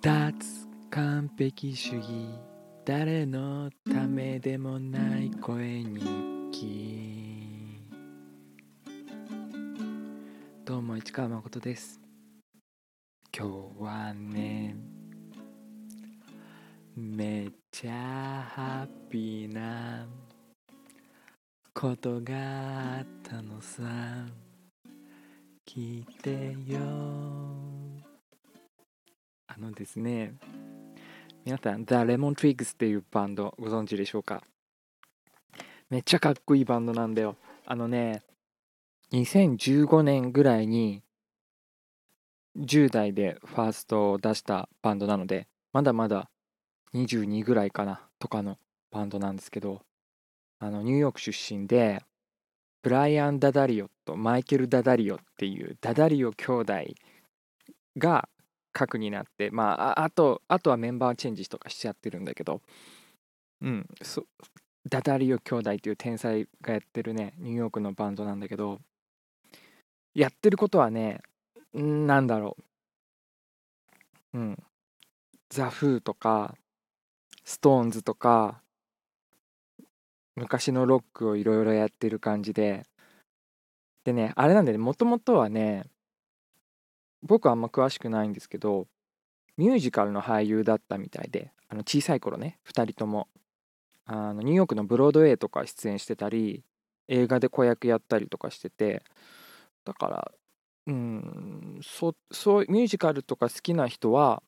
[0.00, 0.32] 脱
[0.90, 2.08] 完璧主義。
[2.84, 6.00] 誰のためでもない声日
[6.52, 7.82] 記
[10.64, 12.00] どうも市川誠です。
[13.36, 13.46] 今
[13.78, 14.74] 日はね
[16.96, 17.92] めっちゃ
[18.48, 20.06] ハッピーな
[21.80, 22.34] ことが
[22.98, 23.84] あったのさ。
[25.64, 26.80] 聞いてよ。
[29.46, 30.34] あのですね
[31.44, 34.42] 皆さん The Lemon Twigs っていうバンドご存知でしょうか？
[35.88, 37.36] めっちゃかっこいいバンドなんだよ。
[37.64, 38.22] あのね
[39.12, 41.04] 2015年ぐらいに
[42.58, 46.28] 10代でファーストを出したバンドなのでまだまだ
[46.94, 48.58] 22ぐらいかなとかの
[48.90, 49.82] バンドなんですけど
[50.60, 52.02] あのニューヨーク出身で
[52.82, 56.74] ブライアン・ダダリオとマイケル・ダダリオっていうダダリオ兄弟
[57.96, 58.28] が
[58.72, 62.60] 核になってまああとあとはメンバーチェンジとかしちゃってるんだけど
[63.60, 64.24] うんそ
[64.88, 68.78] ダダリオ兄弟っていう天才がやってるねニューヨークのバンドなんだけど
[70.14, 71.20] やってることはね
[71.74, 72.56] なんだろ
[74.34, 74.38] う。
[74.38, 74.62] うん。
[75.50, 76.54] ザ・フーとか
[77.44, 78.62] ストーンズとか
[80.38, 82.84] 昔のロックをいろいろやってる感じで。
[84.04, 84.78] でねあれなんでね。
[84.78, 85.84] もともとはね
[87.22, 88.86] 僕はあんま詳しくないんですけど
[89.56, 93.28] ミュージカルの俳優だったみたいであの小さい頃ね2人とも。
[94.10, 96.64] あのニューヨークのブロードウェイとか出演してたり
[97.08, 99.02] 映画で子役やったりとかしてて。
[99.84, 100.32] だから
[100.86, 104.42] うんそそうミュージカルとか好きな人は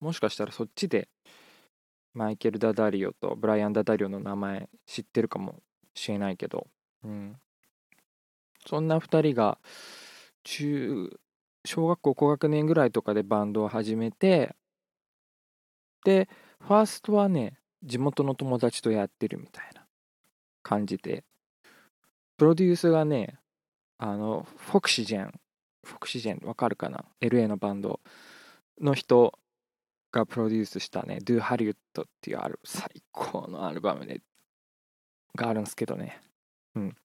[0.00, 1.08] もしかしたらそっちで
[2.16, 5.60] マイケル・ダダリオとブライアン・ダダリオの名前知ってるかも
[5.94, 6.66] しれないけど、
[7.04, 7.36] うん、
[8.66, 9.58] そんな2人が
[10.42, 11.10] 中
[11.66, 14.56] 小学校高学年ぐらいとかでバンドを始めて
[16.04, 16.28] で
[16.60, 19.84] ファーストはね地元の友達とやってるみたいな
[20.62, 21.22] 感じで。
[22.36, 23.38] プロデュースがね
[23.98, 25.40] あのフォクシジェン。
[25.84, 28.00] フォクシジェンわかるかな？LA のバンド
[28.80, 29.38] の人
[30.16, 34.20] がプロデュースしたね Do Hollywood っていうある最高のアルバムで
[35.36, 36.18] があるんですけどね。
[36.74, 36.96] うん。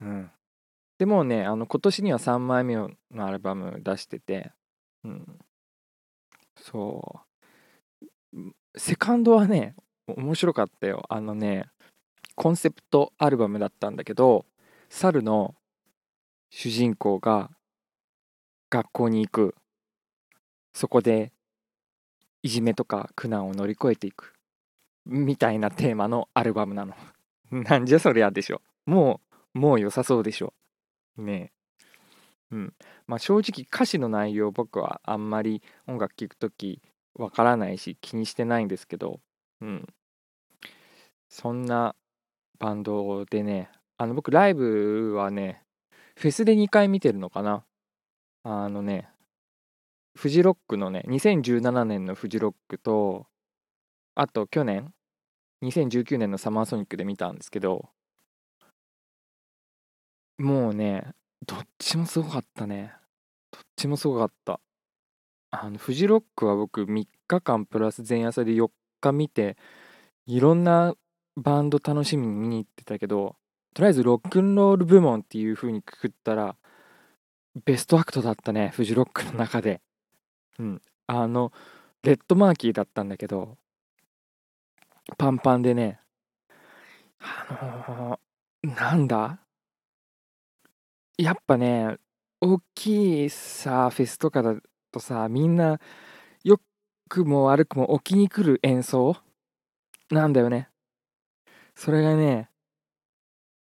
[0.00, 0.30] うん。
[0.98, 4.52] でもねあの今年には3枚目のアルバム出してて、
[5.04, 5.38] うん、
[6.56, 7.20] そ
[8.32, 8.38] う。
[8.76, 9.74] セカンドはね
[10.06, 11.04] 面白かったよ。
[11.10, 11.66] あのね
[12.34, 14.46] コンセプトアルバムだったんだけど
[14.88, 15.54] 猿の
[16.50, 17.50] 主人公が
[18.70, 19.54] 学校に行く。
[20.72, 21.33] そこで
[22.44, 24.34] いじめとか苦難を乗り越えていく
[25.06, 26.94] みたいなテーマのアルバムなの
[27.50, 29.22] なんじゃそりゃでしょも
[29.54, 30.52] うもう良さそうでしょ
[31.16, 31.52] ね
[32.52, 32.74] えうん。
[33.06, 36.82] まあ正直歌詞の内容僕はあんまり音楽聴くとき
[37.14, 39.20] わからないし気にしてないんですけど、
[39.62, 39.88] うん。
[41.30, 41.96] そんな
[42.58, 45.64] バンドでね、あの僕ライブはね、
[46.16, 47.64] フェスで2回見てるのかな。
[48.42, 49.08] あのね、
[50.16, 53.26] フジロックのね、2017年のフジロックと、
[54.14, 54.92] あと去年、
[55.62, 57.88] 2019年のサマーソニックで見たんですけど、
[60.38, 61.14] もうね、
[61.46, 62.92] どっちもすごかったね。
[63.52, 64.60] どっちもすごかった。
[65.50, 68.70] あの、フジロックは僕3日間プラス前夜祭で4
[69.00, 69.56] 日見て、
[70.26, 70.94] いろんな
[71.36, 73.36] バンド楽しみに見に行ってたけど、
[73.74, 76.56] とりあえずロックンロール部門っていう風にくくったら、
[77.64, 79.80] ベストアクトだったね、フジロックの中で。
[80.58, 80.82] うん。
[81.06, 81.52] あの、
[82.02, 83.56] レッドマーキーだったんだけど、
[85.18, 86.00] パンパンでね、
[87.20, 88.18] あ
[88.64, 89.38] のー、なんだ？
[91.18, 91.98] やっぱね、
[92.40, 94.54] 大きいさ、フェスとかだ
[94.90, 95.78] とさ、みんな、
[96.42, 96.60] 良
[97.08, 99.16] くも悪くも置きに来る演奏？
[100.10, 100.68] なんだよね。
[101.74, 102.48] それがね、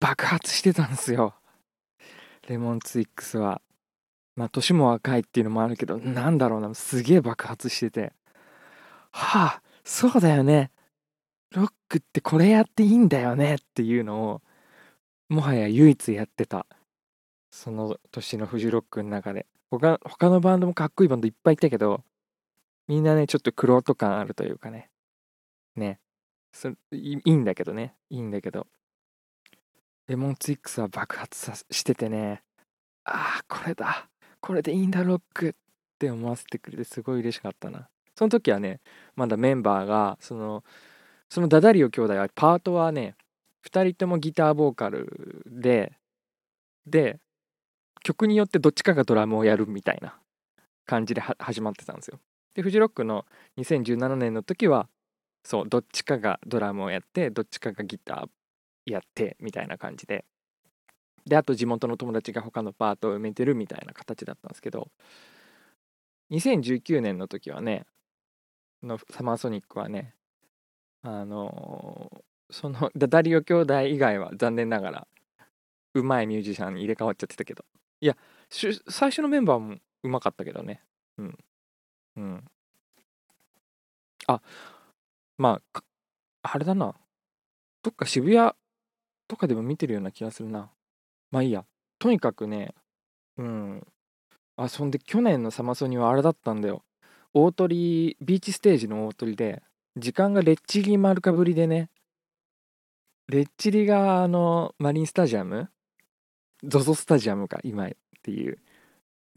[0.00, 1.34] 爆発してたんですよ。
[2.48, 3.60] レモンツイックスは。
[4.36, 8.12] まあ、年も若いっていうのもあるけど、なんだろうな、すげえ爆発してて。
[9.10, 10.70] はあ、そうだよね。
[11.52, 14.42] ロックってこれやっていいんだよねっていうのを、
[15.30, 16.66] もはや唯一やってた。
[17.50, 19.46] その年のフジロックの中で。
[19.70, 22.04] 他他のバンドもかっこいいバンドいっぱいいたけど、
[22.88, 24.90] みんなね、ちょっとクロート感あるというかね。
[25.74, 25.98] ね。
[26.52, 27.94] そいいんだけどね。
[28.10, 28.66] いいんだけど。
[30.08, 32.42] レモンツイックスは爆発さしててね。
[33.04, 34.08] ああ、これだ。
[34.46, 35.52] これでいいんだ、ロックっ
[35.98, 37.88] て思わせてくれてすごい嬉しかったな。
[38.14, 38.80] その時はね、
[39.16, 40.62] まだメンバーが、その、
[41.28, 43.16] そのダダリオ兄弟はパートはね、
[43.68, 45.98] 2人ともギターボーカルで
[46.86, 47.18] で
[48.04, 50.16] 曲によってどっちかがドラムをやるみたいな
[50.86, 52.20] 感じで始まってたんですよ。
[52.54, 53.26] でフジロックの
[53.58, 54.88] 2017年の時は
[55.42, 60.24] そうどっちかがドラムをやってどっちかがギターやってみたいな感じで
[61.26, 64.88] であと地元の友達が他のパートを埋めてるみたいな形だったんですけど
[66.30, 67.84] 2019年の時はね
[68.82, 70.14] のサマーソニックはね
[71.02, 75.08] あのー、その ダリオ兄弟以外は残念ながら
[75.94, 77.64] うまいミュージシャンに入れ替わっちゃってたけど。
[78.00, 78.16] いや
[78.50, 80.82] 最初のメンバーもうまかったけどね。
[81.16, 81.38] うん。
[82.16, 82.44] うん。
[84.26, 84.42] あ
[85.38, 85.82] まあ
[86.42, 86.94] あれだな。
[87.82, 88.52] どっか渋谷
[89.26, 90.70] とかでも見てるような気がするな。
[91.30, 91.64] まあいいや。
[91.98, 92.74] とにかくね
[93.36, 93.86] うん。
[94.56, 96.82] あそんで去年のサマソニはあれだったんだよ。
[97.34, 99.62] 大鳥ビーチステージの大鳥で
[99.96, 101.90] 時間がレッチリ丸かぶりでね
[103.28, 105.68] レッチリがあのマリンスタジアム
[106.64, 107.90] ？ZOZO スタジアムか今っ
[108.22, 108.58] ていう。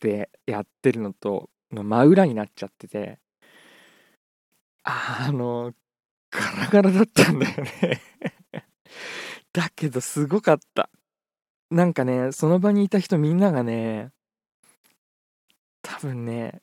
[0.00, 3.18] でやってるのとの真裏になっちゃってて。
[4.82, 5.72] あの
[6.30, 8.00] ガラガラだったんだよね。
[9.52, 10.90] だけどすごかった。
[11.74, 14.12] なんかねその場にいた人みんながね
[15.82, 16.62] 多分ね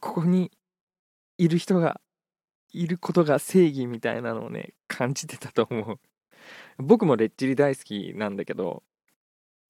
[0.00, 0.50] ここに
[1.36, 2.00] いる人が
[2.72, 6.00] いることが正義みたいなのをね感じてたと思う。
[6.78, 8.82] 僕もレッチリ大好きなんだけど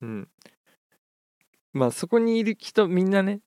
[0.00, 0.28] うん。
[1.72, 3.40] まあそこにいる人みんなね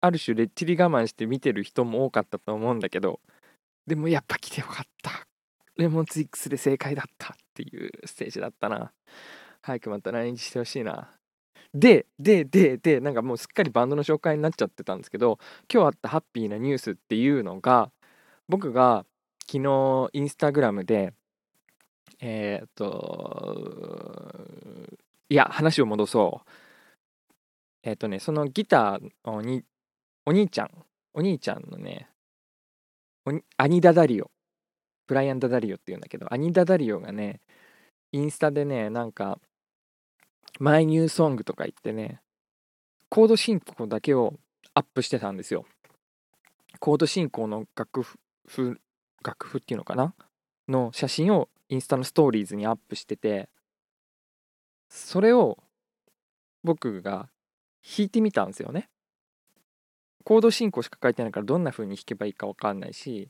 [0.00, 3.20] ある種レッチリ我慢して見てる人も多かったと思うんだけど
[3.86, 5.24] でもやっぱ来てよかった。
[5.76, 8.92] レモンツイックスで正解だったっていうステージだったな。
[9.62, 11.10] 早くまた来日してほしいな。
[11.74, 15.38] ででででなんかもうすっかりバンドの紹介になっちゃってたんですけど
[15.72, 17.90] 今日あったハッピーなニュースっていうのが
[18.48, 19.06] 僕が
[19.50, 21.14] 昨日インスタグラムで
[22.20, 24.34] えー、っと
[25.30, 26.50] いや話を戻そう。
[27.84, 29.64] えー、っとねそのギターに
[30.26, 30.70] お兄ちゃん
[31.14, 32.08] お兄ちゃんのね
[33.56, 34.30] アニダダリオ
[35.06, 37.40] ブライアン・ダダリオっていうんだけどアニダダリオがね
[38.12, 39.38] インスタでねなんか
[40.60, 42.20] マイニューソングとか言ってね
[43.08, 44.34] コード進行だけを
[44.74, 45.66] アップしてたんですよ。
[46.78, 48.80] コード進行の楽譜
[49.22, 50.14] 楽譜っていうのかな？
[50.68, 53.48] の写真をインスタのストーリーズにアップしてて
[54.88, 55.58] それを
[56.64, 57.28] 僕が
[57.84, 58.88] 弾いてみたんですよね。
[60.24, 63.28] コード進行しか書いてないからどんな風に弾けばいいか分かんないし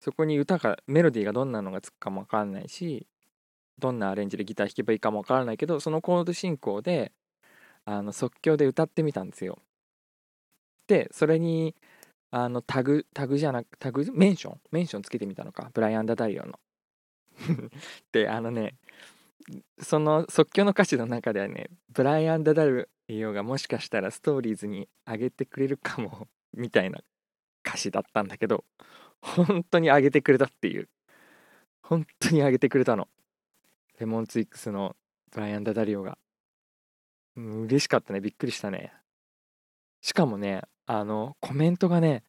[0.00, 3.06] そこに歌がメロディーがどんなのがつくかも分かんないし
[3.78, 7.12] どんなアレンジでギター弾けばいいかも分からないけどそのコード進行で
[7.84, 9.58] あの即興で歌ってみたんですよ。
[10.86, 11.74] でそれに
[12.30, 14.60] あのタグタグじゃなくタグメンション？
[14.72, 15.70] メンションつけてみたのか？
[15.72, 16.58] ブライアン・ダ・ダイオの。
[18.12, 18.74] であのね
[19.80, 22.64] その即興の歌詞の中ではねブライアン・ダ・ダ
[23.08, 27.00] イオがもしかしたらストーリーズに上げてくれるかもみたいな
[27.66, 28.64] 歌詞だったんだけど
[29.22, 30.88] 本当に上げてくれたっていう
[31.82, 33.08] 本当に上げてくれたの
[33.98, 34.96] レモンツイックスの
[35.32, 36.18] ブライアン・ダダリオが。
[37.36, 38.20] うん、嬉しかったね。
[38.20, 38.92] びっくりしたね。
[40.00, 42.22] しかもね、あの、コメントがね、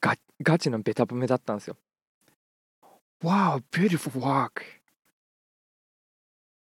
[0.00, 1.76] ガガチのベタ褒めだったんですよ。
[3.22, 4.62] Wow, beautiful work!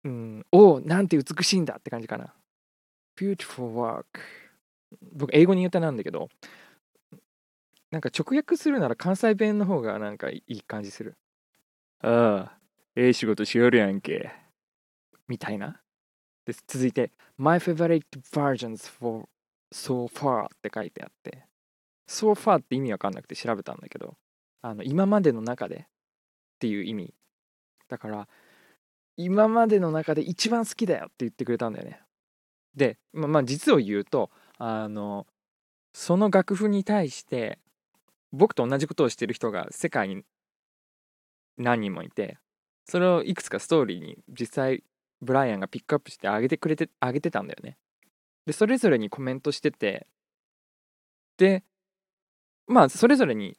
[0.03, 2.33] うん、おお、なんて美しいんだって感じかな。
[3.17, 4.05] Beautiful work.
[5.13, 6.29] 僕、英語に言ったなんだけど、
[7.91, 11.17] なんか直訳するなら関西弁の方がなんかいい感じする。
[12.01, 12.57] ああ、
[12.95, 14.31] ええ仕事しよるやんけ。
[15.29, 15.81] みたいな。
[16.45, 19.25] で続いて、My favorite versions for
[19.73, 21.45] so far って書いてあって、
[22.07, 24.17] so far って意味わかんなくて調べたんだけど、
[24.61, 25.85] あの今までの中でっ
[26.59, 27.13] ていう意味。
[27.87, 28.27] だから、
[29.15, 32.01] 今までの中で一番好きだよって言ってくれたんだよね。
[32.75, 35.27] で、ままあ実を言うと、あの、
[35.93, 37.59] その楽譜に対して
[38.31, 40.23] 僕と同じことをしてる人が世界に
[41.57, 42.37] 何人もいて
[42.85, 44.83] それをいくつかストーリーに実際
[45.21, 47.77] ブライアンがピックアップしてあげてくれてあげてたんだよね。
[48.45, 50.07] でそれぞれにコメントしてて
[51.37, 51.63] で
[52.67, 53.57] まあそれぞれに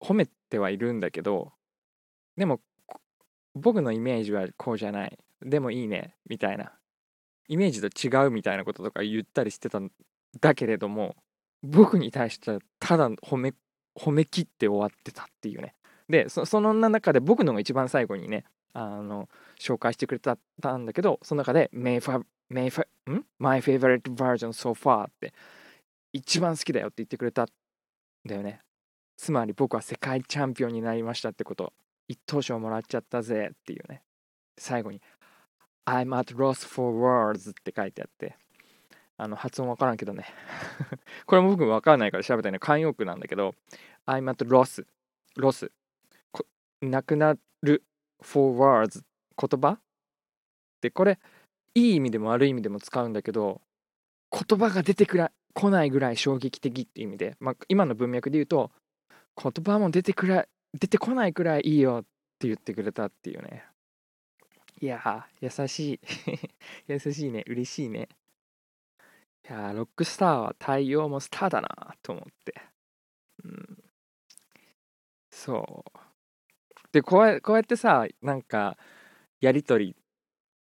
[0.00, 1.52] 褒めてはいるんだけど
[2.36, 2.60] でも
[3.54, 5.18] 僕のイメージはこうじゃない。
[5.40, 6.72] でもいいねみたいな。
[7.48, 9.90] イメージと違うみたいなこととか言ったりしてたん
[10.40, 11.16] だけれども
[11.62, 13.52] 僕に対してはただ褒め
[13.98, 15.74] 褒めきって終わってたっていうね。
[16.08, 19.28] でその中で僕のが一番最後にねあの
[19.62, 25.32] 紹介してくれたたんだけどその中で「May fa May fa ん？My favorite version so far」って
[26.12, 27.46] 一番好きだよって言ってくれたん
[28.26, 28.60] だよね。
[29.16, 31.72] つまり僕は世界チャンピオンになりましたってこと。
[32.08, 34.02] 一等賞もらっちゃったぜっていうね。
[34.58, 35.00] 最後に
[35.86, 38.36] I'm at loss for words って書いてあって。
[39.16, 40.24] あの発音わからんけどね。
[41.26, 43.54] これも僕もわからないから調べたいの慣用句なんだけど
[44.06, 44.84] I'm at loss
[45.36, 45.70] ロス
[46.80, 47.84] なくなる
[48.20, 49.02] for words
[49.48, 49.78] 言葉？
[50.80, 51.18] でこれ
[51.74, 53.60] いい意味でも悪い意味でも使うんだけど
[54.30, 58.70] 言葉が出てくら来ないぐらい衝撃的って意味で、まあ、今の文脈で言うと
[59.40, 60.46] 言葉も出てくら
[60.78, 62.04] 出てこないくらいいいよっ
[62.38, 63.64] て言ってくれたっていうね。
[64.80, 66.00] いや優しい。
[66.88, 67.44] 優しいね。
[67.46, 68.08] 嬉しいね。
[69.48, 72.54] いやロックスターは太陽もスターだなと思って、
[73.44, 73.84] うん、
[75.30, 75.98] そう。
[76.92, 78.76] でこうこうやってさなんか
[79.42, 79.96] やり取り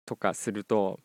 [0.04, 1.00] とかすると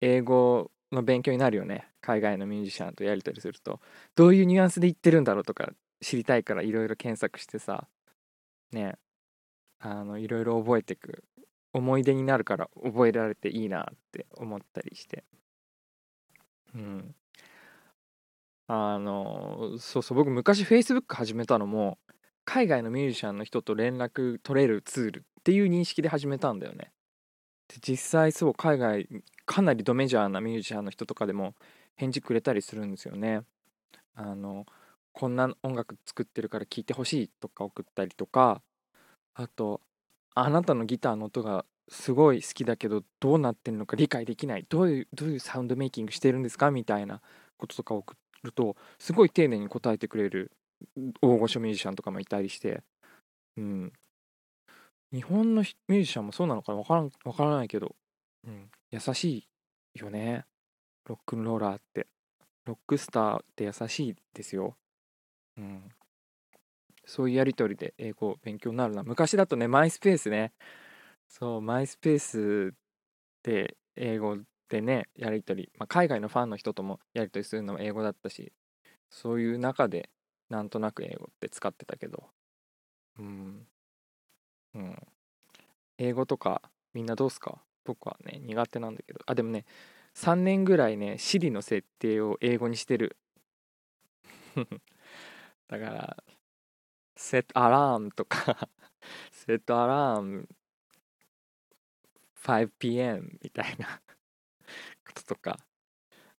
[0.00, 1.88] 英語の勉強になるよね。
[2.00, 3.80] 海外のミュージシャンとやり取りすると。
[4.14, 7.88] どういうニュアンスで言ってるんだろうとか知りたいからいろいろ検索してさ
[8.70, 8.94] ね
[9.80, 11.24] あのいろいろ覚えてく。
[11.72, 15.24] 思い出になるから覚えられていいなって思ったりして。
[16.74, 17.14] うん。
[18.66, 21.98] あのそうそう僕昔 Facebook 始めたのも
[22.44, 26.92] 海外のミュージシャンの人と連絡取れるツールっていう認識で始めたんだよね。
[27.68, 29.08] で実際そう海外
[29.46, 31.54] かなりドメジャーなミュージシャンの人とかでも
[31.96, 33.42] 返事くれたりするんですよね。
[34.14, 34.66] あの
[35.12, 38.62] こんな音楽作ってるから聴いてほしいとか送ったりとか
[39.34, 39.80] あと
[40.34, 47.20] あなたのギターの音がすごい好きだけどどうなってるのか理解できないどういうどういうサウンドメイキングしてるんですかみたいな
[47.56, 50.52] こととか送るとすごい丁寧に答えてくれる
[51.22, 52.82] 大御所ミュージシャンとかもいたりして
[53.56, 53.92] うん
[55.12, 57.96] 日本のミュージシャンもそうなのかなわからんわからないけど、
[58.46, 59.24] うん、優し
[59.94, 60.44] いよね。
[61.06, 62.06] ロックンローラーって。
[62.66, 64.76] ロックスターって優しいですよ。
[65.56, 65.90] うん。
[67.06, 69.02] そういうやり取りで英語勉強になるな。
[69.02, 70.52] 昔だとねマイスペースね。
[71.26, 72.74] そうマイスペース
[73.42, 74.36] で英語
[74.68, 78.52] でねやり取り、まあ、海外のファンの人ともやり取りするのも英語だったし
[79.08, 80.10] そういう中で
[80.50, 82.24] なんとなく英語って使ってたけど。
[83.18, 83.66] うん。
[84.78, 84.96] うん。
[85.98, 86.62] 英語とか
[86.94, 87.62] みんなどうすか？
[87.84, 89.20] 僕はね、苦手なんだけど。
[89.26, 89.64] あ、でもね、
[90.14, 93.16] 3年ぐらいね、Siri の設定を英語にしてる。
[95.68, 96.16] だから、
[97.16, 98.68] set alarm とか
[99.32, 100.46] set alarm
[102.44, 104.00] 5pm みたいな
[105.06, 105.58] こととか。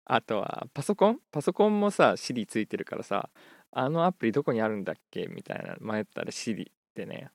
[0.06, 1.20] あとは、パソコン？
[1.32, 3.30] パソコンもさ、Siri ついてるからさ、
[3.72, 5.28] あのアプリどこにあるんだっけ？
[5.28, 7.32] みたいな迷ったら Siri ってね、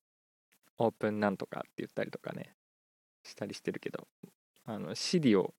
[0.79, 2.55] オープンなんとかって言ったりとかね
[3.23, 4.07] したりしてるけど
[4.67, 5.55] あの Siri を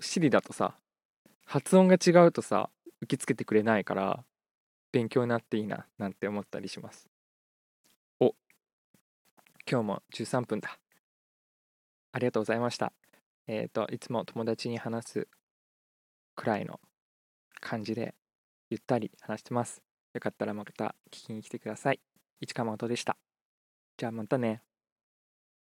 [0.00, 0.76] Siri だとさ
[1.46, 4.24] 発音が違うとさ受け付けてくれないから
[4.92, 7.08] 勉強になっていいななんて思ったりします。
[8.20, 8.34] お
[9.70, 10.78] 今日も13分だ。
[12.12, 12.92] ありがとうございました。
[13.46, 15.28] えっ、ー、といつも友達に話す
[16.34, 16.80] くらいの
[17.60, 18.14] 感じで
[18.70, 19.82] ゆったり話してます。
[20.14, 22.00] よかったらまた聞きに来てください。
[22.40, 23.16] 市川誠でした。
[23.98, 24.62] じゃあまたね。